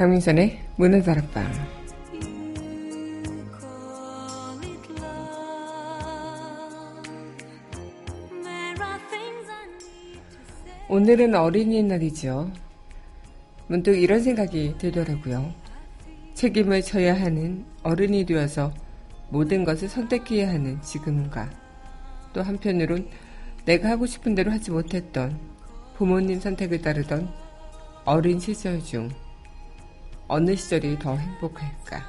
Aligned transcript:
강민선의 0.00 0.58
문화다락방 0.76 1.44
오늘은 10.88 11.34
어린이날이죠. 11.34 12.50
문득 13.66 13.98
이런 13.98 14.22
생각이 14.22 14.76
들더라고요. 14.78 15.52
책임을 16.32 16.80
져야 16.80 17.20
하는 17.20 17.66
어른이 17.82 18.24
되어서 18.24 18.72
모든 19.28 19.64
것을 19.64 19.90
선택해야 19.90 20.48
하는 20.48 20.80
지금과 20.80 21.50
또 22.32 22.40
한편으론 22.40 23.06
내가 23.66 23.90
하고 23.90 24.06
싶은 24.06 24.34
대로 24.34 24.50
하지 24.50 24.70
못했던 24.70 25.38
부모님 25.98 26.40
선택을 26.40 26.80
따르던 26.80 27.28
어린 28.06 28.40
시절 28.40 28.82
중 28.82 29.10
어느 30.30 30.54
시절이 30.54 31.00
더 31.00 31.16
행복할까? 31.16 32.06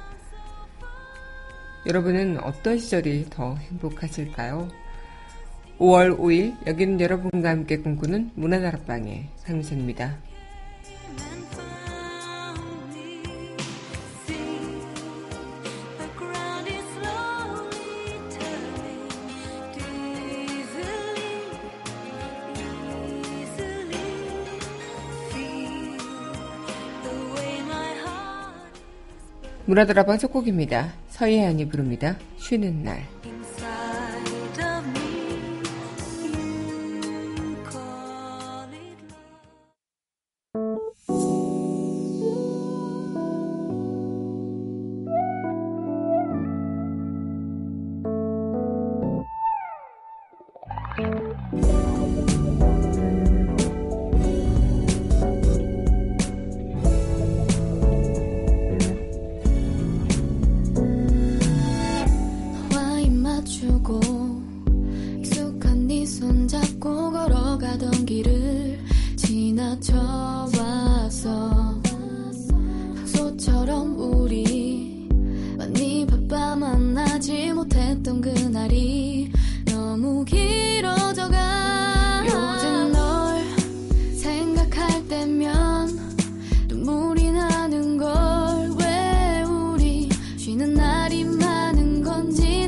여러분은 1.86 2.38
어떤 2.44 2.78
시절이 2.78 3.26
더 3.30 3.56
행복하실까요? 3.56 4.68
5월 5.80 6.16
5일 6.16 6.54
여기는 6.68 7.00
여러분과 7.00 7.50
함께 7.50 7.78
꿈꾸는 7.78 8.30
문화다락방의 8.36 9.28
강민선입니다. 9.44 10.18
문화드라방 29.72 30.18
첫 30.18 30.30
곡입니다. 30.30 30.92
서예안이 31.08 31.66
부릅니다. 31.70 32.18
쉬는 32.36 32.82
날. 32.82 33.08
의미 91.22 91.36
많은 91.36 92.02
건지 92.02 92.61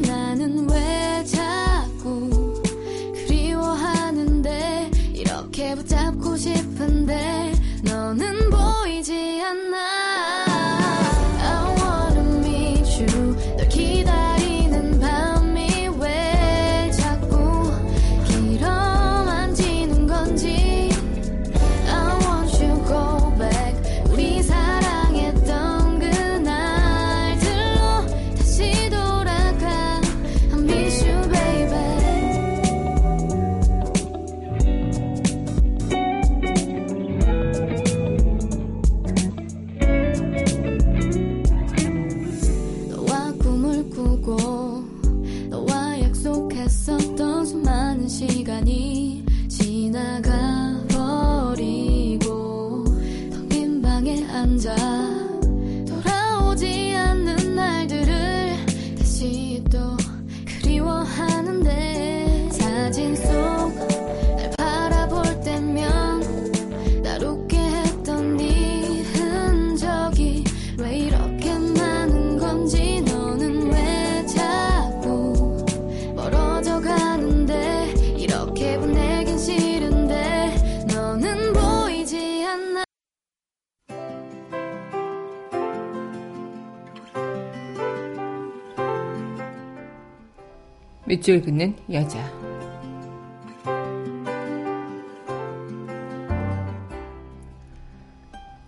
밑줄 91.14 91.42
긋는 91.42 91.76
여자. 91.92 92.18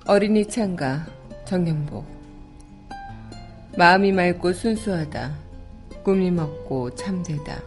어린이 0.06 0.46
창가 0.46 1.06
정영복. 1.44 2.06
마음이 3.76 4.12
맑고 4.12 4.52
순수하다. 4.52 5.34
꿈이 6.04 6.30
먹고 6.30 6.94
참되다. 6.94 7.60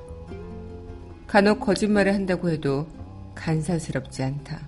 간혹 1.27 1.59
거짓말을 1.59 2.13
한다고 2.13 2.49
해도 2.49 2.87
간사스럽지 3.35 4.23
않다. 4.23 4.61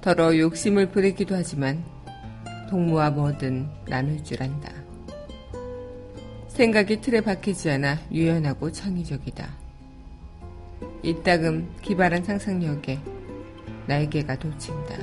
더러 0.00 0.38
욕심을 0.38 0.88
부리기도 0.90 1.34
하지만 1.34 1.84
동무와 2.70 3.10
뭐든 3.10 3.68
나눌 3.86 4.24
줄 4.24 4.42
안다. 4.42 4.83
생각이 6.54 7.00
틀에 7.00 7.20
박히지 7.20 7.68
않아 7.68 7.98
유연하고 8.12 8.70
창의적이다. 8.70 9.48
이따금 11.02 11.68
기발한 11.82 12.22
상상력에 12.22 13.00
날개가 13.88 14.38
돋친다. 14.38 14.96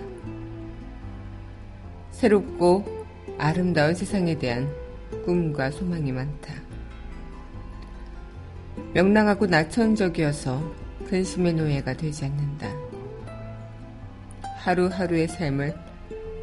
새롭고 2.12 3.06
아름다운 3.38 3.94
세상에 3.94 4.40
대한 4.40 4.74
꿈과 5.26 5.72
소망이 5.72 6.14
많다. 6.14 6.54
명랑하고 8.94 9.48
낙천적이어서 9.48 10.74
근심의 11.10 11.54
노예가 11.56 11.96
되지 11.96 12.26
않는다. 12.26 12.70
하루하루의 14.56 15.28
삶을 15.28 15.76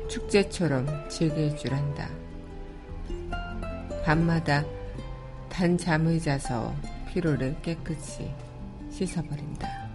축제처럼 0.09 0.87
즐길 1.09 1.57
줄 1.57 1.73
안다. 1.73 2.11
밤마다 4.05 4.65
단 5.49 5.77
잠을 5.77 6.21
자서 6.21 6.75
피로를 7.09 7.57
깨끗이 7.63 8.31
씻어버린다. 8.91 9.89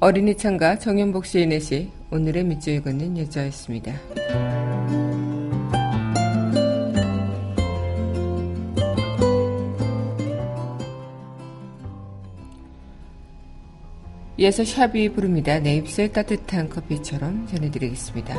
어린이 0.00 0.34
창가 0.34 0.78
정연복 0.78 1.26
시인의 1.26 1.60
시 1.60 1.90
오늘의 2.10 2.44
밑줄 2.44 2.82
긋는 2.82 3.18
여자였습니다. 3.18 3.92
이어서 14.50 14.64
샵이 14.64 15.10
부릅니다. 15.10 15.60
내 15.60 15.76
입술 15.76 16.10
따뜻한 16.10 16.68
커피처럼 16.68 17.46
전해드리겠습니다. 17.46 18.34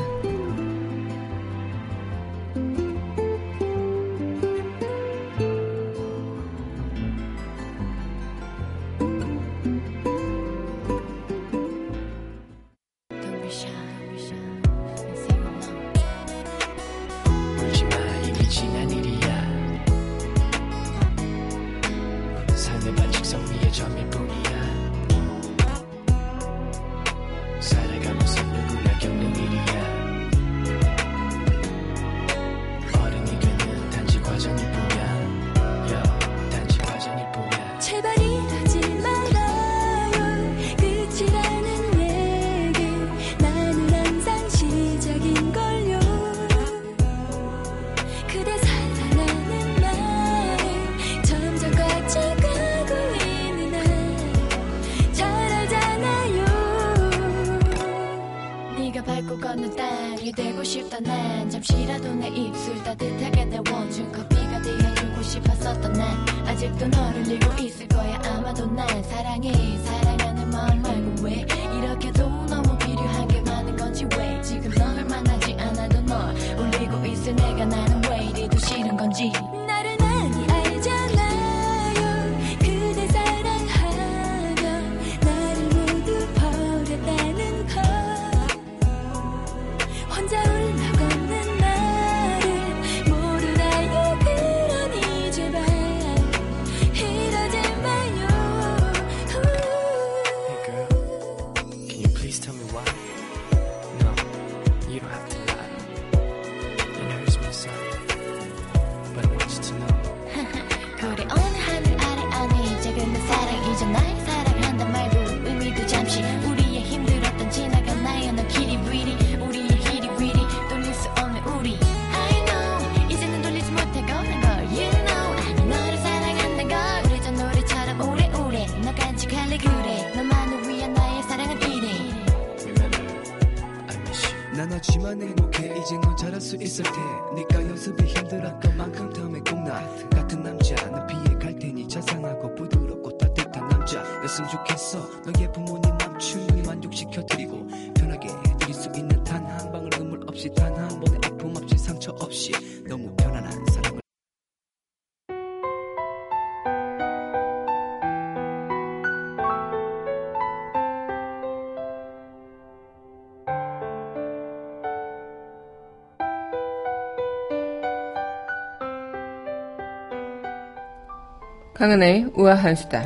강은의 171.81 172.27
우아한 172.35 172.75
수다. 172.75 173.03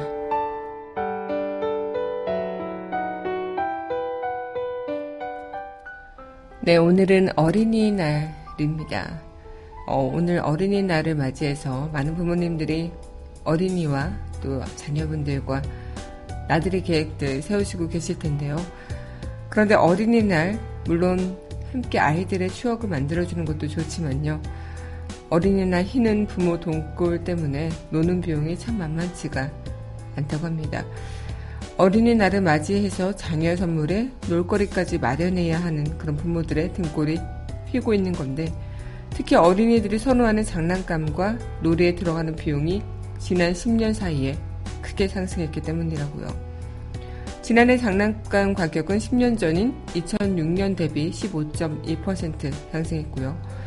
네, 6.59 6.75
오늘은 6.75 7.29
어린이날입니다. 7.37 9.21
어, 9.87 10.11
오늘 10.13 10.39
어린이날을 10.39 11.15
맞이해서 11.15 11.89
많은 11.93 12.15
부모님들이 12.15 12.91
어린이와 13.45 14.11
또 14.43 14.61
자녀분들과 14.75 15.61
나들이 16.49 16.83
계획들 16.83 17.43
세우시고 17.43 17.87
계실 17.87 18.19
텐데요. 18.19 18.57
그런데 19.49 19.75
어린이날, 19.75 20.59
물론 20.85 21.37
함께 21.71 21.97
아이들의 21.97 22.49
추억을 22.49 22.89
만들어주는 22.89 23.45
것도 23.45 23.69
좋지만요. 23.69 24.41
어린이날 25.29 25.83
희는 25.83 26.27
부모 26.27 26.59
돈골 26.59 27.23
때문에 27.23 27.69
노는 27.89 28.21
비용이 28.21 28.57
참 28.57 28.77
만만치가 28.77 29.49
않다고 30.15 30.45
합니다. 30.45 30.85
어린이날을 31.77 32.41
맞이해서 32.41 33.15
자녀 33.15 33.55
선물에 33.55 34.09
놀거리까지 34.29 34.97
마련해야 34.99 35.61
하는 35.61 35.97
그런 35.97 36.15
부모들의 36.15 36.73
등골이 36.73 37.19
휘고 37.67 37.93
있는 37.93 38.13
건데 38.13 38.51
특히 39.09 39.35
어린이들이 39.35 39.97
선호하는 39.97 40.43
장난감과 40.43 41.37
놀이에 41.61 41.95
들어가는 41.95 42.35
비용이 42.35 42.81
지난 43.17 43.53
10년 43.53 43.93
사이에 43.93 44.37
크게 44.81 45.07
상승했기 45.07 45.61
때문이라고요. 45.61 46.27
지난해 47.41 47.77
장난감 47.77 48.53
가격은 48.53 48.97
10년 48.97 49.37
전인 49.37 49.73
2006년 49.93 50.75
대비 50.75 51.11
15.2% 51.11 52.51
상승했고요. 52.71 53.64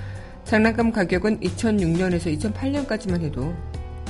장난감 0.49 0.90
가격은 0.90 1.40
2006년에서 1.40 2.35
2008년까지만 2.38 3.21
해도 3.21 3.55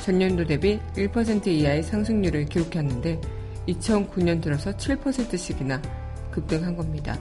전년도 0.04 0.47
대비 0.47 0.78
1% 0.95 1.49
이하의 1.49 1.83
상승률을 1.83 2.47
기록했는데 2.47 3.21
2009년 3.66 4.40
들어서 4.40 4.71
7%씩이나 4.71 5.83
급등한 6.30 6.76
겁니다. 6.76 7.18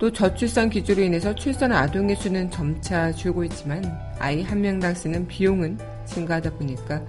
또 0.00 0.12
저출산 0.12 0.68
기조로 0.68 1.00
인해서 1.00 1.32
출산 1.32 1.70
아동의 1.70 2.16
수는 2.16 2.50
점차 2.50 3.12
줄고 3.12 3.44
있지만 3.44 3.84
아이 4.18 4.42
한 4.42 4.62
명당 4.62 4.96
쓰는 4.96 5.28
비용은 5.28 5.78
증가하다 6.04 6.54
보니까 6.54 7.00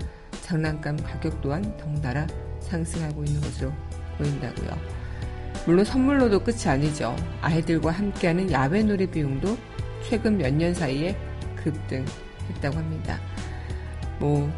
장난감 0.41 0.95
가격 0.97 1.41
또한 1.41 1.75
덩달아 1.77 2.27
상승하고 2.59 3.23
있는 3.23 3.41
것으로 3.41 3.73
보인다고요. 4.19 4.77
물론 5.65 5.83
선물로도 5.83 6.43
끝이 6.43 6.67
아니죠. 6.67 7.15
아이들과 7.41 7.89
함께하는 7.89 8.51
야외 8.51 8.83
놀이 8.83 9.07
비용도 9.07 9.57
최근 10.07 10.37
몇 10.37 10.53
년 10.53 10.73
사이에 10.73 11.15
급등했다고 11.55 12.77
합니다. 12.77 13.19
뭐 14.19 14.49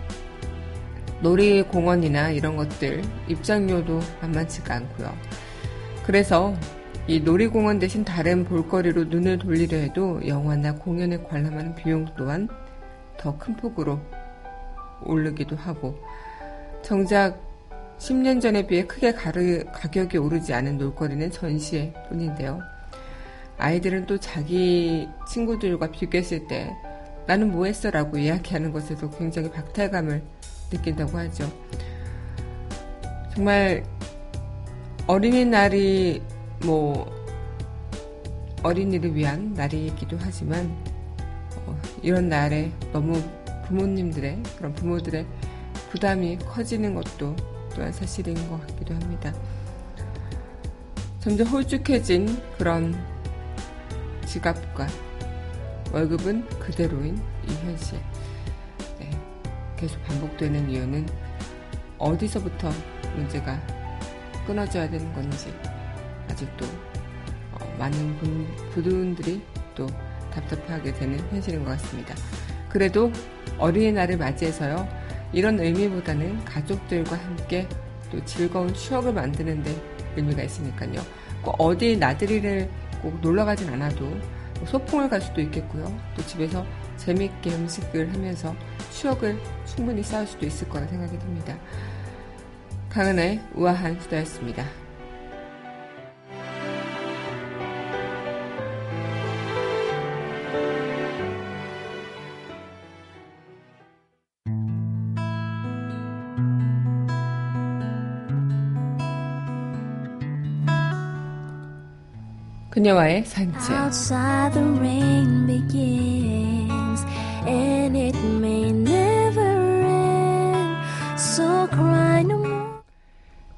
놀이공원이나 1.22 2.32
이런 2.32 2.56
것들 2.56 3.02
입장료도 3.28 4.00
만만치가 4.22 4.76
않고요. 4.76 5.16
그래서 6.06 6.54
이 7.08 7.20
놀이공원 7.20 7.80
대신 7.80 8.04
다른 8.04 8.44
볼거리로 8.46 9.06
눈을 9.06 9.40
돌리려 9.40 9.78
해도 9.78 10.20
영화나 10.28 10.74
공연에 10.74 11.18
관람하는 11.18 11.76
비용 11.76 12.06
또한 12.18 12.48
더 13.18 13.38
큰 13.38 13.56
폭으로 13.56 14.00
오르기도 15.04 15.56
하고 15.56 15.98
정작 16.82 17.40
10년 18.00 18.42
전에 18.42 18.66
비해 18.66 18.86
크게 18.88 19.14
가격이 19.14 20.18
오르지 20.18 20.54
않은 20.54 20.78
놀거리는 20.80 21.30
전시회 21.30 21.94
뿐인데요. 22.10 22.60
아이들은 23.62 24.08
또 24.08 24.20
자기 24.20 25.08
친구들과 25.28 25.92
비교했을 25.92 26.48
때 26.48 26.76
나는 27.28 27.52
뭐 27.52 27.66
했어? 27.66 27.92
라고 27.92 28.18
이야기하는 28.18 28.72
것에도 28.72 29.10
굉장히 29.12 29.52
박탈감을 29.52 30.24
느낀다고 30.72 31.18
하죠. 31.20 31.48
정말 33.34 33.84
어린이날이 35.06 36.22
뭐 36.66 37.06
어린이를 38.64 39.16
위한 39.16 39.54
날이기도 39.54 40.18
하지만 40.20 40.76
어, 41.68 41.80
이런 42.02 42.30
날에 42.30 42.72
너무 42.92 43.22
부모님들의 43.68 44.42
그런 44.58 44.74
부모들의 44.74 45.26
부담이 45.92 46.40
커지는 46.40 46.96
것도 46.96 47.36
또한 47.76 47.92
사실인 47.92 48.36
것 48.50 48.60
같기도 48.68 48.96
합니다. 48.96 49.34
점점 51.20 51.48
홀쭉해진 51.48 52.28
그런 52.58 53.11
지갑과 54.32 54.88
월급은 55.92 56.48
그대로인 56.58 57.18
이 57.50 57.54
현실. 57.66 58.00
네, 58.98 59.10
계속 59.76 60.02
반복되는 60.04 60.70
이유는 60.70 61.06
어디서부터 61.98 62.72
문제가 63.14 63.60
끊어져야 64.48 64.90
되는 64.90 65.14
건지 65.14 65.54
아직도 66.30 66.66
어, 67.52 67.76
많은 67.78 68.18
분, 68.20 68.48
분들이 68.72 69.42
또 69.76 69.86
답답하게 70.34 70.94
되는 70.94 71.20
현실인 71.30 71.66
것 71.66 71.72
같습니다. 71.72 72.16
그래도 72.70 73.12
어린이날을 73.58 74.18
맞이해서요, 74.18 74.88
이런 75.34 75.60
의미보다는 75.60 76.46
가족들과 76.46 77.18
함께 77.18 77.68
또 78.10 78.24
즐거운 78.24 78.74
추억을 78.74 79.12
만드는데 79.12 79.76
의미가 80.16 80.44
있으니까요. 80.44 81.02
꼭 81.42 81.56
어디 81.60 81.98
나들이를 81.98 82.70
꼭 83.02 83.20
놀러 83.22 83.46
가진 83.46 83.70
않아도 83.70 84.06
뭐 84.06 84.68
소풍을 84.68 85.10
갈 85.10 85.22
수도 85.22 85.42
있겠고요. 85.42 85.86
또 86.16 86.26
집에서 86.26 86.66
재밌게 86.98 87.52
음식을 87.54 88.14
하면서 88.14 88.56
추억을 88.92 89.40
충분히 89.66 90.04
쌓을 90.04 90.28
수도 90.28 90.46
있을 90.46 90.70
거라 90.70 90.86
생각이 90.88 91.18
듭니다. 91.18 91.58
강은의 92.90 93.42
우아한 93.56 94.00
수다였습니다. 94.02 94.81
그녀와의 112.82 113.26
산책. 113.26 113.76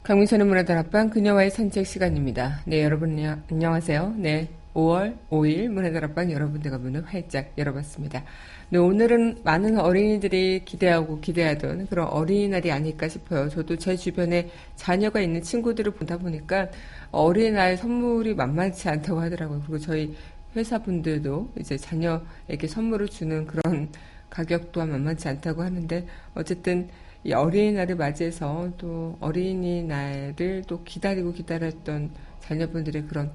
강민선의 0.03 0.45
문화다락방 0.45 1.09
그녀와의 1.09 1.51
산책 1.51 1.87
시간입니다. 1.87 2.59
네, 2.65 2.83
여러분 2.83 3.17
안녕하세요. 3.49 4.15
네, 4.17 4.49
5월 4.73 5.17
5일 5.29 5.69
문화다락방 5.69 6.31
여러분들과 6.31 6.77
문을 6.77 7.05
활짝 7.05 7.53
열어봤습니다. 7.57 8.23
네, 8.69 8.77
오늘은 8.79 9.41
많은 9.43 9.79
어린이들이 9.79 10.63
기대하고 10.65 11.19
기대하던 11.19 11.87
그런 11.87 12.07
어린이날이 12.07 12.71
아닐까 12.71 13.07
싶어요. 13.07 13.49
저도 13.49 13.77
제 13.77 13.95
주변에 13.95 14.49
자녀가 14.75 15.21
있는 15.21 15.41
친구들을 15.41 15.91
보다 15.93 16.17
보니까 16.17 16.69
어린이날 17.11 17.77
선물이 17.77 18.33
만만치 18.33 18.89
않다고 18.89 19.21
하더라고요. 19.21 19.61
그리고 19.61 19.77
저희 19.77 20.15
회사분들도 20.55 21.51
이제 21.59 21.77
자녀에게 21.77 22.67
선물을 22.67 23.09
주는 23.09 23.45
그런 23.45 23.89
가격 24.29 24.71
또한 24.71 24.89
만만치 24.89 25.27
않다고 25.27 25.61
하는데 25.61 26.07
어쨌든 26.33 26.89
이 27.23 27.31
어린이날을 27.31 27.95
맞이해서 27.95 28.71
또 28.77 29.17
어린이날을 29.21 30.63
또 30.67 30.83
기다리고 30.83 31.31
기다렸던 31.31 32.11
자녀분들의 32.41 33.05
그런 33.05 33.31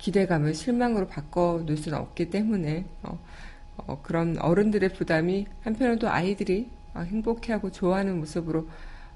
기대감을 0.00 0.54
실망으로 0.54 1.06
바꿔 1.06 1.62
놓을 1.64 1.76
수는 1.76 1.98
없기 1.98 2.30
때문에 2.30 2.86
어, 3.02 3.18
어, 3.76 4.00
그런 4.02 4.38
어른들의 4.38 4.94
부담이 4.94 5.46
한편으로 5.62 5.98
또 5.98 6.08
아이들이 6.08 6.70
어, 6.94 7.00
행복해하고 7.00 7.70
좋아하는 7.70 8.18
모습으로 8.18 8.68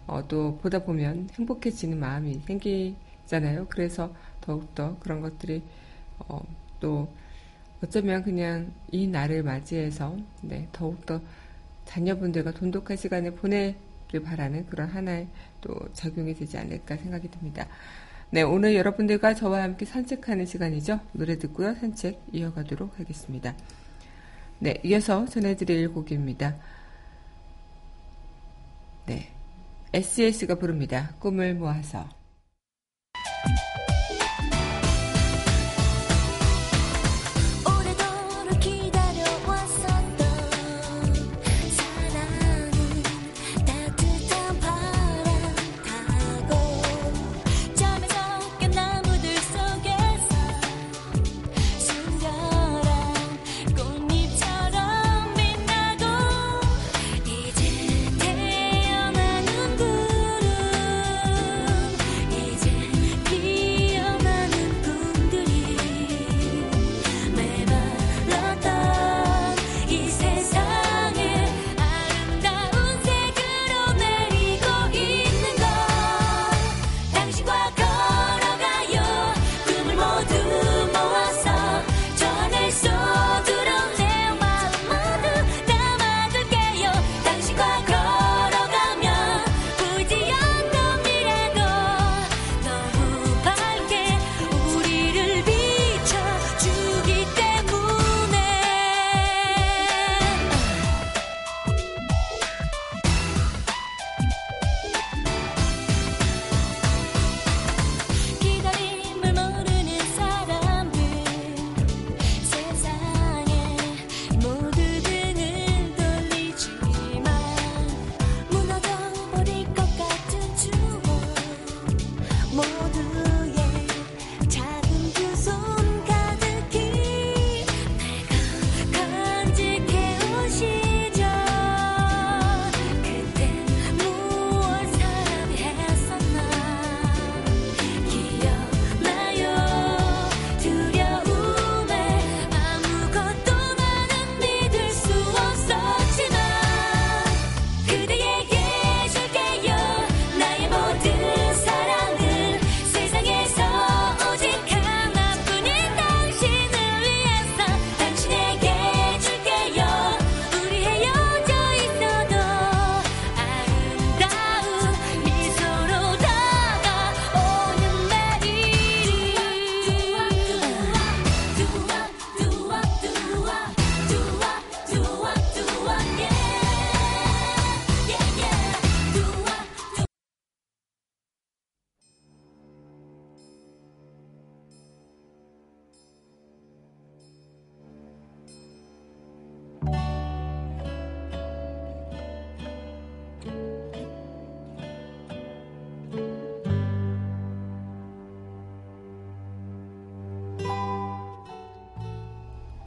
어, 0.06 0.28
또 0.28 0.58
보다 0.58 0.80
보면 0.80 1.30
행복해지는 1.32 1.98
마음이 1.98 2.40
생기잖아요. 2.46 3.66
그래서 3.70 4.14
더욱더 4.42 4.96
그런 5.00 5.22
것들이 5.22 5.62
어, 6.18 6.42
또 6.80 7.08
어쩌면 7.82 8.22
그냥 8.22 8.70
이 8.90 9.06
날을 9.06 9.42
맞이해서 9.42 10.16
네, 10.42 10.68
더욱더 10.72 11.20
자녀분들과 11.86 12.52
돈독한 12.52 12.96
시간을 12.96 13.34
보내길 13.34 14.22
바라는 14.22 14.66
그런 14.66 14.88
하나의 14.88 15.28
또 15.62 15.74
작용이 15.94 16.34
되지 16.34 16.58
않을까 16.58 16.96
생각이 16.96 17.28
듭니다. 17.30 17.66
네, 18.30 18.42
오늘 18.42 18.74
여러분들과 18.74 19.34
저와 19.34 19.62
함께 19.62 19.84
산책하는 19.84 20.46
시간이죠. 20.46 21.00
노래 21.12 21.38
듣고요. 21.38 21.74
산책 21.74 22.20
이어가도록 22.32 22.98
하겠습니다. 22.98 23.54
네, 24.58 24.80
이어서 24.84 25.24
전해드릴 25.26 25.92
곡입니다. 25.92 26.56
네, 29.06 29.28
SES가 29.92 30.56
부릅니다. 30.56 31.14
꿈을 31.18 31.54
모아서. 31.54 32.23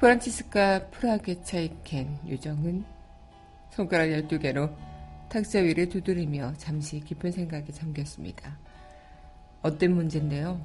프란치스카 0.07 0.87
프라게 0.91 1.41
차이켄 1.41 2.19
요정은 2.29 2.85
손가락 3.71 4.05
12개로 4.05 4.73
탁자 5.27 5.59
위를 5.59 5.89
두드리며 5.89 6.53
잠시 6.55 7.01
깊은 7.01 7.33
생각에 7.33 7.65
잠겼습니다. 7.65 8.57
어떤 9.61 9.95
문제인데요? 9.95 10.61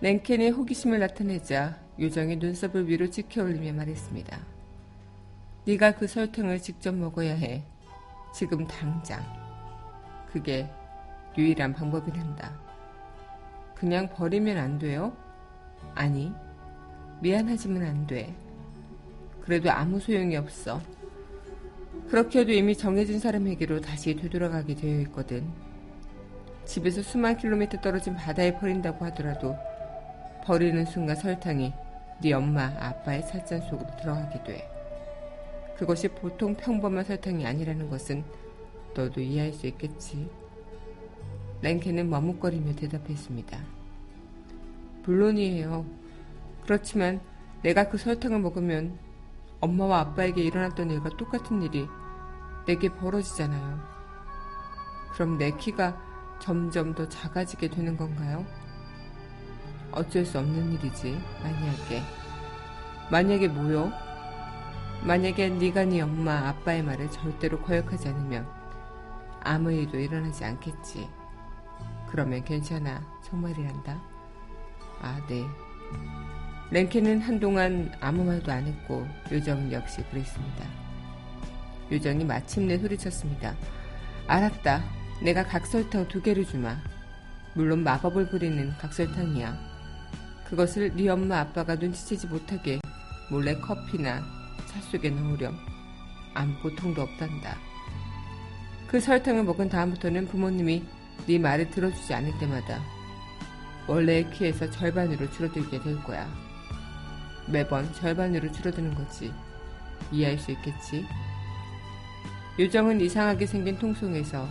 랭켄의 0.00 0.52
호기심을 0.52 1.00
나타내자 1.00 1.78
요정의 2.00 2.36
눈썹을 2.36 2.88
위로 2.88 3.10
찍혀 3.10 3.42
올리며 3.42 3.74
말했습니다. 3.74 4.40
네가 5.66 5.96
그 5.96 6.06
설탕을 6.06 6.58
직접 6.62 6.94
먹어야 6.94 7.34
해. 7.34 7.62
지금 8.32 8.66
당장. 8.66 9.22
그게 10.32 10.66
유일한 11.36 11.74
방법이란다. 11.74 12.58
그냥 13.74 14.08
버리면 14.08 14.56
안 14.56 14.78
돼요? 14.78 15.14
아니, 15.94 16.32
미안하지만 17.20 17.82
안 17.82 18.06
돼. 18.06 18.34
그래도 19.46 19.70
아무 19.70 20.00
소용이 20.00 20.36
없어. 20.36 20.80
그렇게 22.08 22.40
해도 22.40 22.50
이미 22.50 22.76
정해진 22.76 23.20
사람에게로 23.20 23.80
다시 23.80 24.14
되돌아가게 24.16 24.74
되어 24.74 25.00
있거든. 25.02 25.48
집에서 26.64 27.00
수만 27.00 27.36
킬로미터 27.36 27.80
떨어진 27.80 28.16
바다에 28.16 28.58
버린다고 28.58 29.04
하더라도 29.06 29.56
버리는 30.44 30.84
순간 30.84 31.14
설탕이 31.14 31.72
네 32.22 32.32
엄마, 32.32 32.72
아빠의 32.78 33.22
살잔 33.22 33.60
속으로 33.62 33.88
들어가게 34.00 34.42
돼. 34.42 34.70
그것이 35.78 36.08
보통 36.08 36.54
평범한 36.56 37.04
설탕이 37.04 37.46
아니라는 37.46 37.88
것은 37.88 38.24
너도 38.96 39.20
이해할 39.20 39.52
수 39.52 39.68
있겠지. 39.68 40.28
랭케는 41.62 42.10
머뭇거리며 42.10 42.74
대답했습니다. 42.74 43.58
물론이에요. 45.04 45.86
그렇지만 46.64 47.20
내가 47.62 47.88
그 47.88 47.96
설탕을 47.96 48.40
먹으면 48.40 49.05
엄마와 49.60 50.00
아빠에게 50.00 50.42
일어났던 50.42 50.90
일과 50.90 51.08
똑같은 51.10 51.62
일이 51.62 51.88
내게 52.66 52.88
벌어지잖아요. 52.88 53.78
그럼 55.12 55.38
내 55.38 55.50
키가 55.52 55.96
점점 56.38 56.94
더 56.94 57.08
작아지게 57.08 57.68
되는 57.68 57.96
건가요? 57.96 58.44
어쩔 59.92 60.26
수 60.26 60.38
없는 60.38 60.72
일이지, 60.72 61.18
만약에. 61.42 62.02
만약에 63.10 63.48
뭐요? 63.48 63.90
만약에 65.04 65.48
네가 65.50 65.84
네 65.84 66.00
엄마, 66.00 66.48
아빠의 66.48 66.82
말을 66.82 67.10
절대로 67.10 67.60
거역하지 67.60 68.08
않으면 68.08 68.46
아무 69.42 69.72
일도 69.72 69.98
일어나지 69.98 70.44
않겠지. 70.44 71.08
그러면 72.08 72.44
괜찮아. 72.44 73.00
정말이란다. 73.22 74.00
아, 75.00 75.20
네. 75.28 75.44
랭케는 76.70 77.20
한동안 77.20 77.92
아무 78.00 78.24
말도 78.24 78.50
안 78.50 78.66
했고 78.66 79.06
요정 79.30 79.70
역시 79.70 80.02
그랬습니다. 80.10 80.64
요정이 81.92 82.24
마침내 82.24 82.76
소리쳤습니다. 82.78 83.54
알았다. 84.26 84.82
내가 85.22 85.44
각설탕 85.44 86.08
두 86.08 86.20
개를 86.20 86.44
주마. 86.44 86.76
물론 87.54 87.84
마법을 87.84 88.28
부리는 88.28 88.76
각설탕이야. 88.78 89.56
그것을 90.48 90.94
네 90.96 91.08
엄마 91.08 91.38
아빠가 91.40 91.76
눈치채지 91.76 92.26
못하게 92.26 92.80
몰래 93.30 93.54
커피나 93.54 94.22
차 94.66 94.80
속에 94.90 95.10
넣으렴. 95.10 95.56
아무 96.34 96.52
고통도 96.62 97.00
없단다. 97.00 97.56
그 98.88 99.00
설탕을 99.00 99.44
먹은 99.44 99.68
다음부터는 99.68 100.26
부모님이 100.26 100.84
네 101.28 101.38
말을 101.38 101.70
들어주지 101.70 102.12
않을 102.12 102.32
때마다 102.40 102.80
원래의 103.86 104.30
키에서 104.30 104.68
절반으로 104.68 105.30
줄어들게 105.30 105.80
될 105.80 106.02
거야. 106.02 106.28
매번 107.48 107.92
절반으로 107.94 108.50
줄어드는 108.52 108.94
거지. 108.94 109.32
이해할 110.10 110.38
수 110.38 110.50
있겠지? 110.52 111.06
요정은 112.58 113.00
이상하게 113.00 113.46
생긴 113.46 113.78
통송에서 113.78 114.46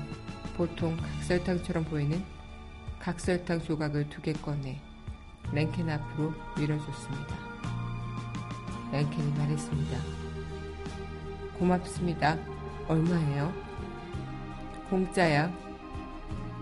보통 0.56 0.96
각설탕처럼 0.98 1.86
보이는 1.86 2.24
각설탕 3.00 3.62
조각을 3.62 4.10
두 4.10 4.22
개 4.22 4.34
꺼내 4.34 4.80
랭켄 5.52 5.90
앞으로 5.90 6.34
밀어줬습니다. 6.58 7.36
랭켄이 8.92 9.34
말했습니다. 9.38 9.98
고맙습니다. 11.60 12.38
얼마예요? 12.88 13.54
공짜야. 14.90 15.52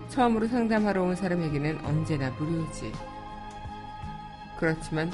처음으로 0.08 0.46
상담하러 0.48 1.02
온 1.02 1.16
사람에게는 1.16 1.84
언제나 1.84 2.30
무료지. 2.30 2.92
그렇지만 4.58 5.10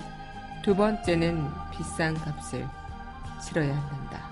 두 0.62 0.76
번째는 0.76 1.48
비싼 1.70 2.14
값을 2.14 2.66
치러야 3.42 3.74
한다. 3.74 4.29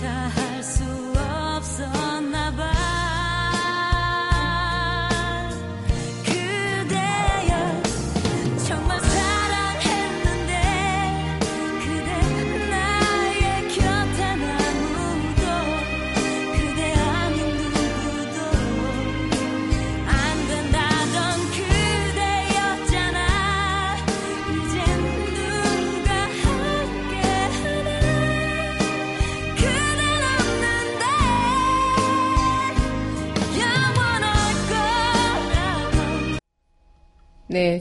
time 0.00 0.47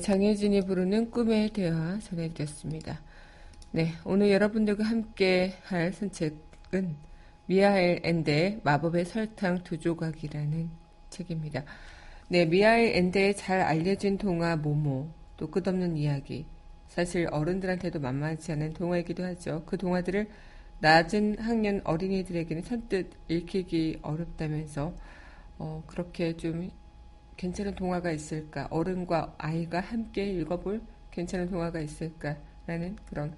장혜진이 0.08 0.62
부르는 0.62 1.12
꿈의 1.12 1.50
대화 1.50 2.00
전해드렸습니다. 2.00 3.02
네, 3.72 3.91
오늘 4.06 4.32
여러분들과 4.32 4.86
함께 4.86 5.56
할 5.65 5.91
산책은 5.91 6.96
미하엘 7.46 8.00
엔데의 8.04 8.62
마법의 8.63 9.04
설탕 9.04 9.65
두 9.65 9.78
조각이라는 9.78 10.70
책입니다. 11.10 11.65
네, 12.30 12.46
미하엘 12.46 12.96
엔데의 12.96 13.36
잘 13.36 13.60
알려진 13.60 14.17
동화 14.17 14.56
모모, 14.56 15.10
또 15.36 15.52
끝없는 15.52 15.98
이야기. 15.98 16.46
사실 16.88 17.28
어른들한테도 17.30 18.00
만만치 18.00 18.54
않은 18.54 18.76
동화이기도 18.76 19.26
하죠. 19.26 19.63
그 19.65 19.78
동화들을 19.78 20.30
낮은 20.80 21.39
학년 21.39 21.82
어린이들에게는 21.84 22.63
선뜻 22.63 23.10
읽히기 23.28 24.00
어렵다면서 24.04 24.96
어, 25.60 25.84
그렇게 25.86 26.38
좀 26.38 26.72
괜찮은 27.38 27.76
동화가 27.76 28.12
있을까? 28.12 28.67
어른과 28.71 29.36
아이가 29.38 29.80
함께 29.80 30.26
읽어볼 30.32 30.82
괜찮은 31.12 31.50
동화가 31.50 31.80
있을까 31.80 32.36
라는 32.65 32.95
그런 33.08 33.36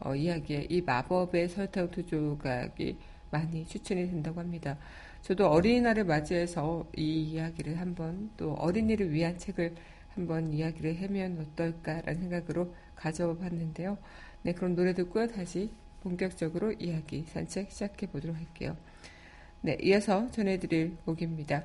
어, 0.00 0.14
이야기에 0.14 0.66
이 0.68 0.80
마법의 0.80 1.48
설탕 1.48 1.90
두 1.90 2.04
조각이 2.04 2.98
많이 3.30 3.64
추천이 3.64 4.08
된다고 4.08 4.40
합니다. 4.40 4.76
저도 5.22 5.48
어린이날을 5.48 6.04
맞이해서 6.04 6.90
이 6.96 7.30
이야기를 7.30 7.78
한번 7.78 8.30
또 8.36 8.54
어린이를 8.54 9.12
위한 9.12 9.38
책을 9.38 9.74
한번 10.14 10.52
이야기를 10.52 11.00
하면 11.02 11.38
어떨까라는 11.38 12.20
생각으로 12.20 12.74
가져와 12.96 13.36
봤는데요. 13.36 13.96
네, 14.42 14.52
그럼 14.52 14.74
노래 14.74 14.92
듣고 14.92 15.26
다시 15.28 15.70
본격적으로 16.02 16.72
이야기 16.72 17.24
산책 17.28 17.70
시작해 17.70 18.06
보도록 18.06 18.36
할게요. 18.36 18.76
네, 19.60 19.78
이어서 19.80 20.28
전해드릴 20.30 20.96
곡입니다. 21.04 21.64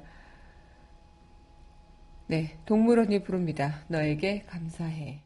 네, 2.30 2.60
동물원이 2.66 3.24
부릅니다. 3.24 3.86
너에게 3.88 4.44
감사해. 4.48 5.24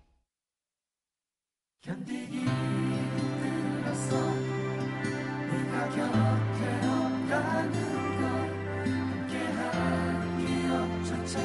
견디기 1.82 2.38
힘들었어 2.38 4.16
네가 5.50 5.90
곁에 5.90 6.62
없다는 6.86 7.72
걸 8.20 8.24
함께한 8.86 10.38
기억조차 10.46 11.40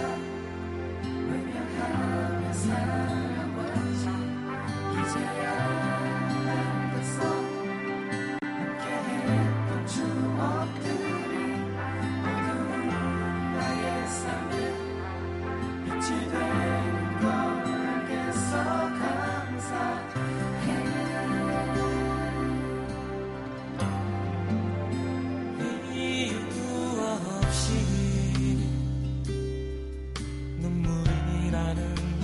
외면하며 1.31 2.53
살 2.53 3.06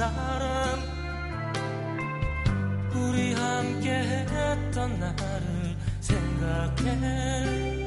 날은 0.02 0.80
우리 2.92 3.34
함께 3.34 4.26
했던 4.28 4.98
날을 4.98 5.76
생각해 6.00 7.81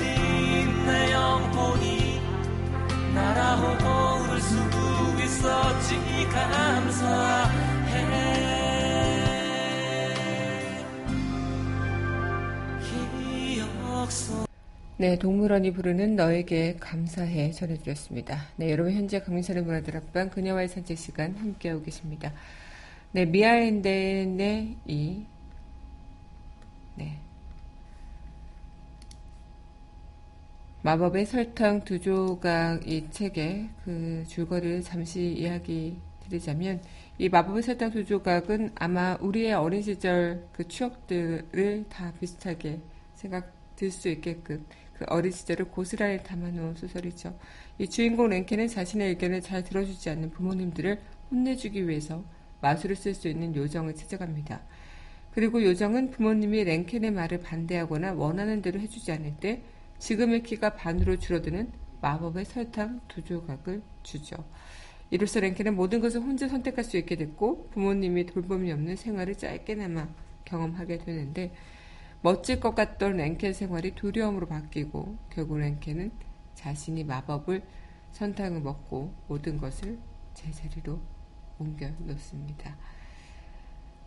무뎌진 0.00 0.86
내 0.86 1.12
영혼이 1.12 2.20
날아오를 3.14 4.40
수 4.40 4.56
있었지 5.22 5.94
감사해 6.28 8.00
기억 12.80 14.10
속 14.10 14.48
네, 14.96 15.18
동물원이 15.18 15.72
부르는 15.72 16.16
너에게 16.16 16.76
감사해 16.78 17.52
전해드렸습니다. 17.52 18.48
네, 18.56 18.70
여러분 18.70 18.92
현재 18.92 19.20
강민선의 19.20 19.62
문화들 19.62 19.96
앞방 19.96 20.30
그녀와의 20.30 20.68
산책 20.68 20.98
시간 20.98 21.36
함께하고 21.36 21.82
계십니다. 21.82 22.32
네, 23.12 23.24
미아엔덴의 23.24 24.76
이 24.86 25.24
네, 26.96 27.18
마법의 30.82 31.26
설탕 31.26 31.84
두 31.84 32.00
조각 32.00 32.88
이 32.88 33.10
책의 33.10 33.68
그 33.84 34.24
줄거리를 34.26 34.80
잠시 34.82 35.34
이야기 35.34 35.98
드리자면 36.20 36.80
이 37.18 37.28
마법의 37.28 37.62
설탕 37.62 37.90
두 37.90 38.06
조각은 38.06 38.70
아마 38.76 39.18
우리의 39.20 39.52
어린 39.52 39.82
시절 39.82 40.46
그 40.52 40.66
추억들을 40.66 41.84
다 41.90 42.14
비슷하게 42.18 42.80
생각 43.14 43.52
들 43.76 43.90
수 43.90 44.08
있게끔 44.08 44.64
그 44.94 45.04
어린 45.08 45.32
시절을 45.32 45.66
고스란히 45.66 46.22
담아놓은 46.22 46.76
소설이죠. 46.76 47.34
이 47.78 47.88
주인공 47.88 48.28
랭켄은 48.28 48.68
자신의 48.68 49.08
의견을 49.10 49.40
잘 49.40 49.64
들어주지 49.64 50.08
않는 50.10 50.30
부모님들을 50.30 50.98
혼내주기 51.30 51.88
위해서 51.88 52.22
마술을 52.60 52.96
쓸 52.96 53.14
수 53.14 53.28
있는 53.28 53.54
요정을 53.56 53.94
찾아갑니다. 53.94 54.60
그리고 55.32 55.62
요정은 55.62 56.10
부모님이 56.10 56.64
랭켄의 56.64 57.10
말을 57.10 57.40
반대하거나 57.40 58.14
원하는 58.14 58.60
대로 58.60 58.80
해주지 58.80 59.12
않을 59.12 59.36
때 59.40 59.62
지금의 60.00 60.42
키가 60.42 60.74
반으로 60.74 61.18
줄어드는 61.18 61.70
마법의 62.00 62.46
설탕 62.46 63.00
두 63.06 63.22
조각을 63.22 63.82
주죠. 64.02 64.44
이로써 65.10 65.40
랭켄은 65.40 65.76
모든 65.76 66.00
것을 66.00 66.20
혼자 66.20 66.48
선택할 66.48 66.84
수 66.84 66.96
있게 66.96 67.16
됐고 67.16 67.68
부모님이 67.70 68.26
돌봄이 68.26 68.72
없는 68.72 68.96
생활을 68.96 69.36
짧게나마 69.36 70.08
경험하게 70.44 70.98
되는데 70.98 71.52
멋질 72.22 72.60
것 72.60 72.74
같던 72.74 73.18
랭켄 73.18 73.52
생활이 73.52 73.94
두려움으로 73.94 74.46
바뀌고 74.46 75.18
결국 75.30 75.58
랭켄은 75.58 76.10
자신이 76.54 77.04
마법을 77.04 77.62
선탕을 78.12 78.62
먹고 78.62 79.12
모든 79.28 79.58
것을 79.58 79.98
제자리로 80.34 80.98
옮겨 81.58 81.88
놓습니다. 81.98 82.76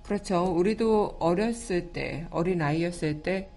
그렇죠. 0.03 0.43
우리도 0.43 1.17
어렸을 1.19 1.93
때, 1.93 2.27
어린 2.29 2.61
아이였을 2.61 3.21
때 3.21 3.49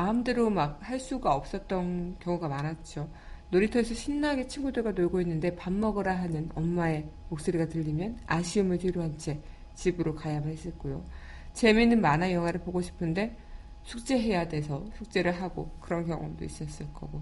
마음대로 0.00 0.48
막 0.48 0.78
할 0.80 0.98
수가 0.98 1.34
없었던 1.34 2.16
경우가 2.20 2.48
많았죠. 2.48 3.10
놀이터에서 3.50 3.92
신나게 3.94 4.46
친구들과 4.46 4.92
놀고 4.92 5.20
있는데 5.20 5.54
밥 5.54 5.72
먹으라 5.72 6.16
하는 6.16 6.48
엄마의 6.54 7.06
목소리가 7.28 7.68
들리면 7.68 8.20
아쉬움을 8.26 8.78
뒤로한 8.78 9.18
채 9.18 9.40
집으로 9.74 10.14
가야만 10.14 10.48
했었고요. 10.48 11.04
재미있는 11.52 12.00
만화 12.00 12.32
영화를 12.32 12.60
보고 12.60 12.80
싶은데 12.80 13.36
숙제해야 13.82 14.48
돼서 14.48 14.86
숙제를 14.96 15.32
하고 15.42 15.70
그런 15.80 16.06
경험도 16.06 16.44
있었을 16.46 16.86
거고 16.94 17.20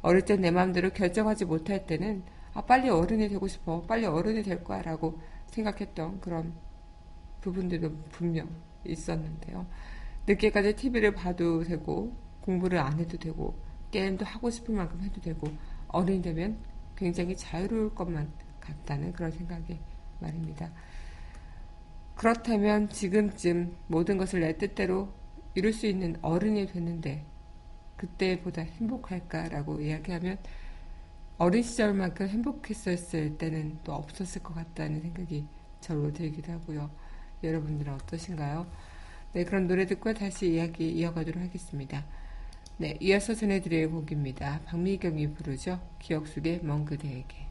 어릴 0.00 0.22
때 0.22 0.36
내 0.36 0.50
마음대로 0.50 0.90
결정하지 0.90 1.44
못할 1.44 1.86
때는 1.86 2.22
아 2.54 2.62
빨리 2.62 2.88
어른이 2.88 3.28
되고 3.28 3.46
싶어 3.46 3.82
빨리 3.82 4.06
어른이 4.06 4.42
될 4.42 4.64
거야 4.64 4.80
라고 4.82 5.20
생각했던 5.48 6.20
그런 6.20 6.54
부분들도 7.42 7.94
분명 8.12 8.48
있었는데요 8.84 9.66
늦게까지 10.26 10.74
TV를 10.74 11.14
봐도 11.14 11.62
되고 11.62 12.16
공부를 12.40 12.78
안 12.78 12.98
해도 12.98 13.16
되고 13.16 13.58
게임도 13.90 14.24
하고 14.24 14.50
싶은 14.50 14.74
만큼 14.74 15.00
해도 15.02 15.20
되고 15.20 15.48
어른이 15.88 16.22
되면 16.22 16.58
굉장히 16.96 17.36
자유로울 17.36 17.94
것만 17.94 18.32
같다는 18.60 19.12
그런 19.12 19.30
생각이 19.30 19.78
말입니다. 20.20 20.70
그렇다면 22.14 22.88
지금쯤 22.88 23.76
모든 23.88 24.16
것을 24.16 24.40
내 24.40 24.56
뜻대로 24.56 25.12
이룰 25.54 25.72
수 25.72 25.86
있는 25.86 26.16
어른이 26.22 26.66
됐는데 26.66 27.24
그때보다 27.96 28.62
행복할까라고 28.62 29.80
이야기하면 29.80 30.38
어린 31.38 31.62
시절만큼 31.62 32.28
행복했었을 32.28 33.36
때는 33.36 33.78
또 33.84 33.92
없었을 33.92 34.42
것 34.42 34.54
같다는 34.54 35.00
생각이 35.02 35.46
절로 35.80 36.12
들기도 36.12 36.52
하고요. 36.52 36.90
여러분들은 37.42 37.92
어떠신가요? 37.92 38.66
네, 39.36 39.44
그럼 39.44 39.66
노래 39.66 39.84
듣고 39.84 40.14
다시 40.14 40.54
이야기 40.54 40.90
이어가도록 40.92 41.42
하겠습니다. 41.42 42.06
네, 42.78 42.96
이어서 43.00 43.34
전해드릴 43.34 43.90
곡입니다. 43.90 44.62
박미경이 44.64 45.34
부르죠. 45.34 45.78
기억 45.98 46.26
속의 46.26 46.60
먼 46.62 46.86
그대에게. 46.86 47.45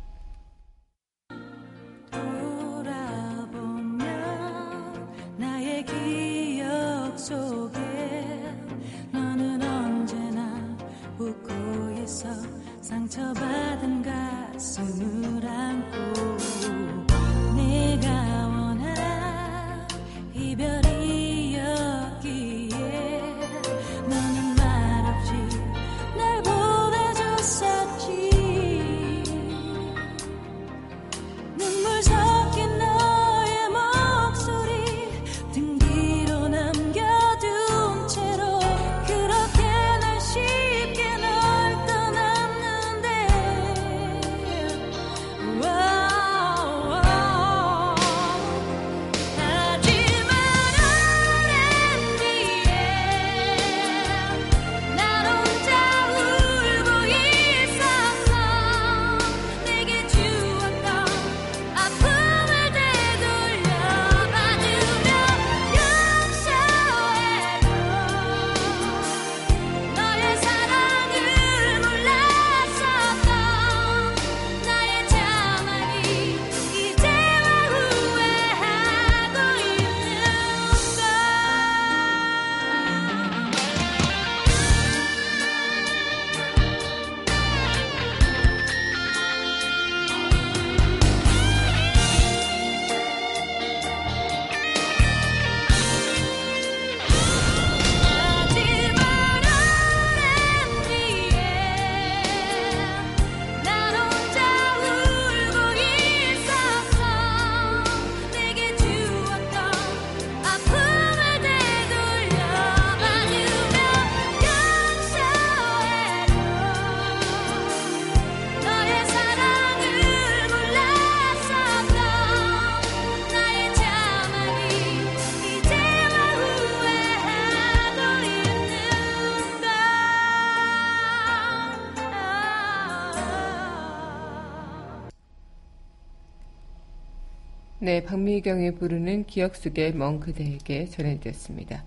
네, 137.86 138.04
박미경이 138.04 138.71
부르는 138.80 139.28
기억 139.28 139.56
속의 139.56 139.93
먼 139.93 140.19
그대에게 140.19 140.88
전해드렸습니다. 140.88 141.84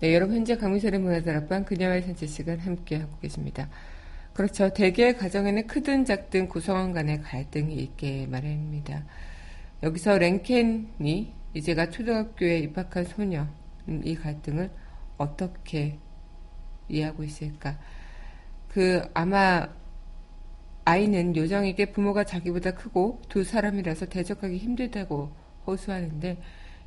네, 0.00 0.14
여러분 0.14 0.36
현재 0.36 0.56
강민선의 0.56 0.98
문화다락방 0.98 1.66
그녀와의 1.66 2.00
산책 2.00 2.26
시간 2.26 2.58
함께하고 2.58 3.18
계십니다. 3.18 3.68
그렇죠. 4.32 4.72
대개 4.72 5.12
가정에는 5.12 5.66
크든 5.66 6.06
작든 6.06 6.48
구성원 6.48 6.94
간의 6.94 7.20
갈등이 7.20 7.74
있게 7.74 8.26
마련입니다. 8.28 9.04
여기서 9.82 10.16
랭켄이 10.16 11.34
이제가 11.52 11.90
초등학교에 11.90 12.60
입학한 12.60 13.04
소녀, 13.04 13.46
음, 13.88 14.00
이 14.06 14.14
갈등을 14.14 14.70
어떻게 15.18 15.98
이해하고 16.88 17.24
있을까? 17.24 17.78
그, 18.68 19.02
아마, 19.12 19.68
아이는 20.86 21.36
요정에게 21.36 21.92
부모가 21.92 22.24
자기보다 22.24 22.70
크고 22.70 23.20
두 23.28 23.44
사람이라서 23.44 24.06
대적하기 24.06 24.56
힘들다고 24.56 25.41
호소하는데 25.66 26.36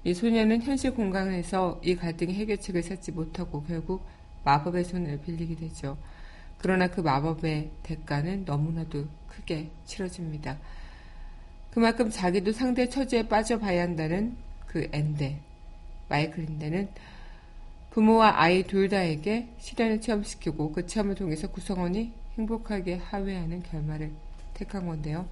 이 0.04 0.14
소녀는 0.14 0.62
현실 0.62 0.94
공간에서 0.94 1.82
이 1.84 1.96
갈등의 1.96 2.36
해결책을 2.36 2.82
찾지 2.84 3.12
못하고 3.12 3.64
결국 3.64 4.06
마법의 4.44 4.86
손을 4.86 5.20
빌리게 5.22 5.56
되죠. 5.56 5.98
그러나 6.58 6.88
그 6.88 7.02
마법의 7.02 7.72
대가는 7.84 8.46
너무나도 8.46 9.06
크게 9.28 9.70
치러집니다. 9.86 10.58
그만큼 11.72 12.10
자기도 12.10 12.52
상대 12.52 12.88
처지에 12.88 13.28
빠져봐야 13.28 13.82
한다는 13.82 14.38
그 14.68 14.88
엔데, 14.94 15.40
마이클인데는 16.08 16.90
부모와 17.90 18.42
아이 18.42 18.64
둘 18.64 18.90
다에게 18.90 19.50
시련을 19.58 20.02
체험시키고 20.02 20.72
그 20.72 20.86
체험을 20.86 21.16
통해서 21.16 21.48
구성원이 21.48 22.12
행복하게 22.38 22.96
하회하는 22.96 23.64
결말을 23.64 24.12
택한 24.54 24.86
건데요. 24.86 25.28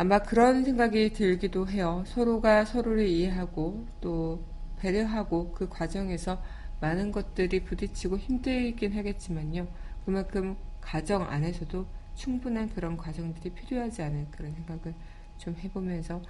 아마 0.00 0.20
그런 0.20 0.62
생각이 0.62 1.12
들기도 1.12 1.66
해요. 1.66 2.04
서로가 2.06 2.64
서로를 2.64 3.08
이해하고 3.08 3.84
또 4.00 4.40
배려하고 4.78 5.50
그 5.50 5.68
과정에서 5.68 6.40
많은 6.80 7.10
것들이 7.10 7.64
부딪히고 7.64 8.16
힘들긴 8.16 8.92
하겠지만요. 8.92 9.66
그만큼 10.04 10.56
가정 10.80 11.28
안에서도 11.28 11.84
충분한 12.14 12.68
그런 12.68 12.96
과정들이 12.96 13.50
필요하지 13.50 14.02
않은 14.02 14.28
그런 14.30 14.54
생각을 14.54 14.94
좀 15.36 15.56
해보면서 15.58 16.22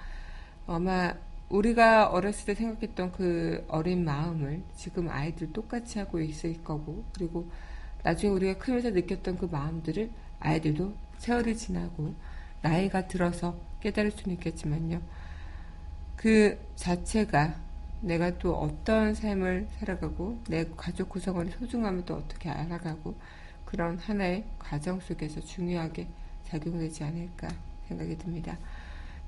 아마 0.66 1.12
우리가 1.50 2.08
어렸을 2.08 2.46
때 2.46 2.54
생각했던 2.54 3.12
그 3.12 3.66
어린 3.68 4.02
마음을 4.02 4.62
지금 4.76 5.10
아이들 5.10 5.52
똑같이 5.52 5.98
하고 5.98 6.22
있을 6.22 6.64
거고 6.64 7.04
그리고 7.12 7.50
나중에 8.02 8.32
우리가 8.32 8.56
크면서 8.56 8.88
느꼈던 8.88 9.36
그 9.36 9.44
마음들을 9.44 10.10
아이들도 10.40 10.94
세월이 11.18 11.54
지나고 11.54 12.14
나이가 12.62 13.06
들어서 13.06 13.56
깨달을 13.80 14.10
수는 14.10 14.34
있겠지만요. 14.36 15.00
그 16.16 16.58
자체가 16.76 17.54
내가 18.00 18.38
또 18.38 18.56
어떤 18.56 19.14
삶을 19.14 19.68
살아가고 19.78 20.38
내 20.48 20.66
가족 20.76 21.08
구성원의 21.08 21.52
소중함을 21.58 22.04
또 22.04 22.14
어떻게 22.14 22.48
알아가고 22.48 23.14
그런 23.64 23.98
하나의 23.98 24.44
과정 24.58 25.00
속에서 25.00 25.40
중요하게 25.40 26.06
작용되지 26.44 27.04
않을까 27.04 27.48
생각이 27.88 28.16
듭니다. 28.18 28.58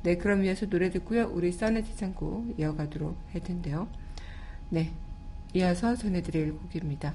네, 0.02 0.16
그럼 0.16 0.44
이어서 0.44 0.66
노래 0.66 0.90
듣고요. 0.90 1.28
우리 1.30 1.52
써네티 1.52 1.96
창고 1.96 2.46
이어가도록 2.58 3.16
할 3.32 3.42
텐데요. 3.42 3.88
네, 4.70 4.92
이어서 5.52 5.94
전해드릴 5.94 6.56
곡입니다. 6.56 7.14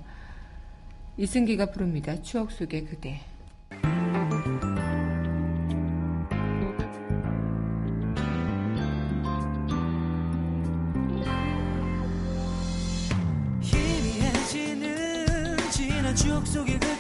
이승기가 1.18 1.72
부릅니다. 1.72 2.22
추억 2.22 2.52
속의 2.52 2.86
그대. 2.86 3.22
속의 16.56 16.95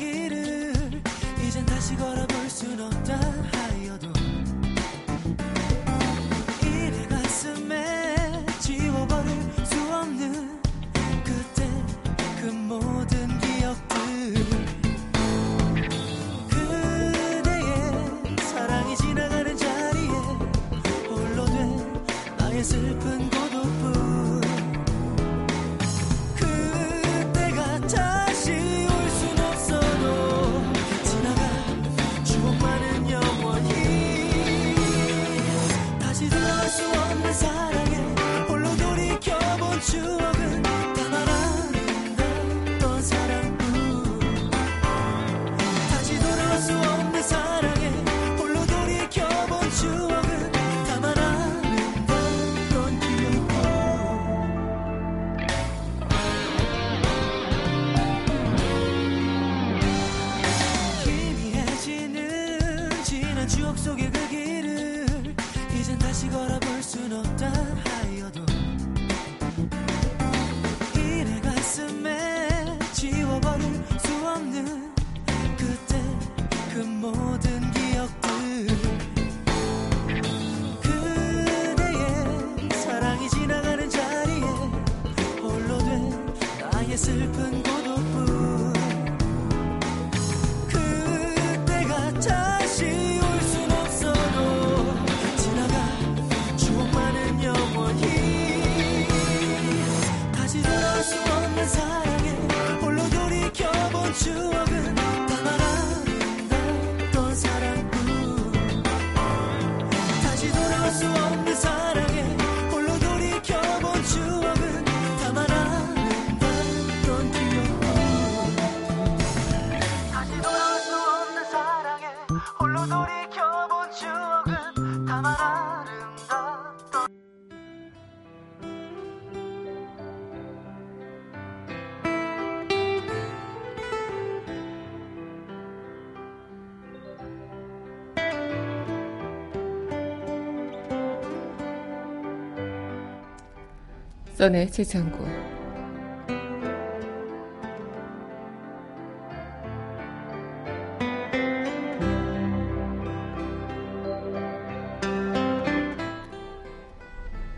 써내 144.36 144.70
최창구 144.70 145.26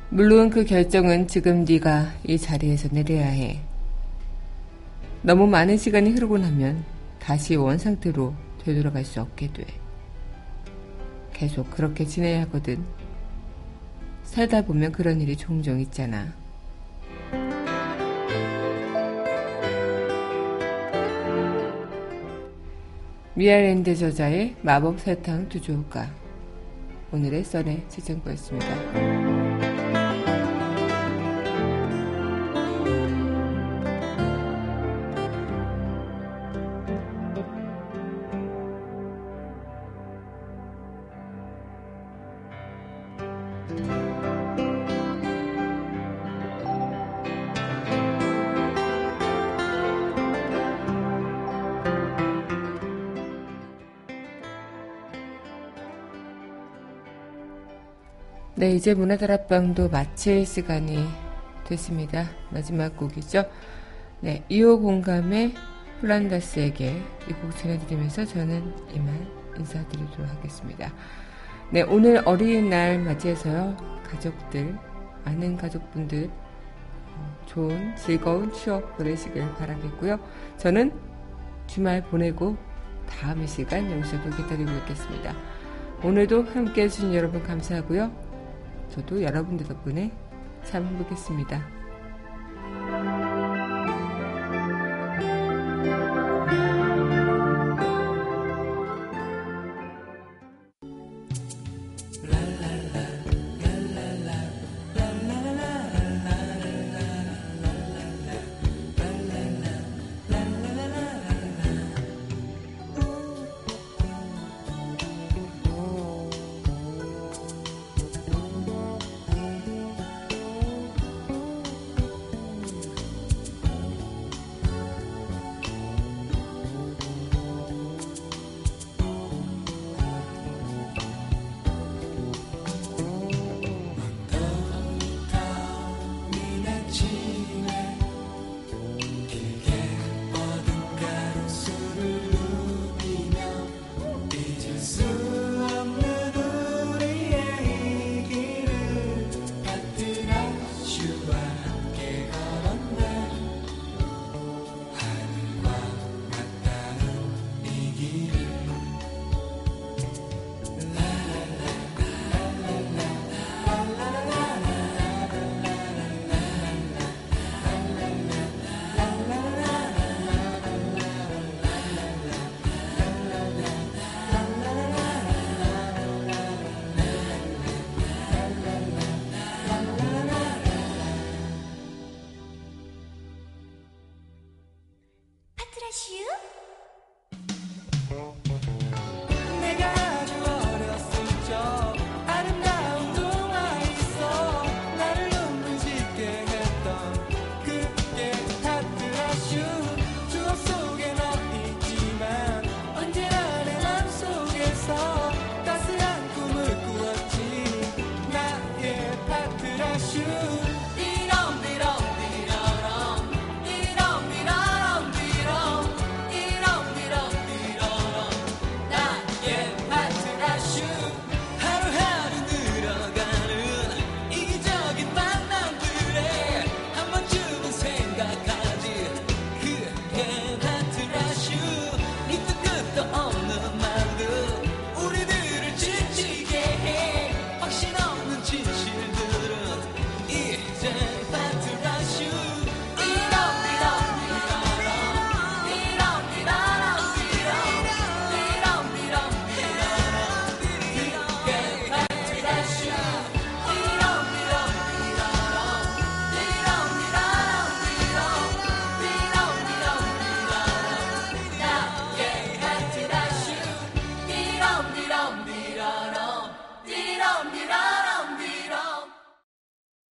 물론 0.09 0.51
그 0.51 0.65
결정은 0.65 1.27
지금 1.27 1.65
네가 1.65 2.13
이 2.23 2.37
자리에서 2.37 2.89
내려야 2.91 3.25
해. 3.25 3.59
너무 5.23 5.47
많은 5.47 5.77
시간이 5.77 6.11
흐르고 6.11 6.37
나면 6.37 6.85
다시 7.17 7.55
원상태로 7.55 8.35
되돌아갈 8.63 9.03
수 9.03 9.19
없게 9.19 9.51
돼. 9.51 9.65
계속 11.33 11.71
그렇게 11.71 12.05
지내야 12.05 12.41
하거든. 12.41 12.85
살다 14.23 14.61
보면 14.61 14.91
그런 14.91 15.21
일이 15.21 15.35
종종 15.35 15.79
있잖아. 15.79 16.46
미아랜드 23.37 23.95
저자의 23.95 24.55
마법 24.63 24.99
설탕 24.99 25.47
두 25.47 25.61
조가 25.61 26.09
오늘의 27.11 27.43
썰의 27.43 27.83
지정구였습니다. 27.87 29.26
네, 58.59 58.71
이제 58.71 58.95
문화다락방도 58.95 59.89
마칠 59.89 60.43
시간이 60.43 61.05
됐습니다. 61.65 62.25
마지막 62.49 62.97
곡이죠. 62.97 63.43
네, 64.19 64.43
2호 64.49 64.81
공감의 64.81 65.53
플란다스에게 66.01 66.89
이 67.29 67.33
곡 67.33 67.55
전해드리면서 67.55 68.25
저는 68.25 68.73
이만 68.95 69.27
인사드리도록 69.59 70.27
하겠습니다. 70.27 70.91
네, 71.69 71.83
오늘 71.83 72.23
어린이날 72.25 72.97
맞이해서요. 72.97 73.77
가족들, 74.09 74.75
많은 75.23 75.55
가족분들 75.57 76.27
어, 77.15 77.37
좋은 77.45 77.95
즐거운 77.95 78.51
추억 78.53 78.97
보내시길 78.97 79.53
바라겠고요. 79.53 80.19
저는 80.57 80.93
주말 81.67 82.01
보내고 82.01 82.57
다음 83.07 83.43
이 83.43 83.47
시간 83.47 83.91
여기서도 83.91 84.31
기다리고 84.31 84.71
있겠습니다. 84.71 85.35
오늘도 86.03 86.41
함께 86.45 86.85
해주신 86.85 87.13
여러분 87.13 87.43
감사하고요. 87.43 88.26
저도 88.89 89.21
여러분들 89.21 89.67
덕분에 89.67 90.11
참 90.63 90.85
행복했습니다. 90.85 91.76